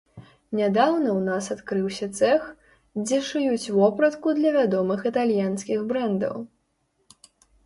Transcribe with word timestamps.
Нядаўна 0.59 1.09
ў 1.17 1.19
нас 1.25 1.49
адкрыўся 1.55 2.07
цэх, 2.19 2.47
дзе 3.03 3.19
шыюць 3.27 3.71
вопратку 3.77 4.27
для 4.39 4.55
вядомых 4.57 4.99
італьянскіх 5.11 5.87
брэндаў. 5.95 6.35